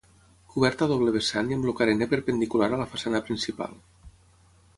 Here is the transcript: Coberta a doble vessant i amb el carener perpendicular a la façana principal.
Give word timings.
Coberta 0.53 0.85
a 0.85 0.91
doble 0.91 1.13
vessant 1.17 1.51
i 1.53 1.57
amb 1.57 1.67
el 1.67 1.75
carener 1.81 2.07
perpendicular 2.15 2.71
a 2.71 2.81
la 2.83 2.89
façana 2.95 3.23
principal. 3.29 3.79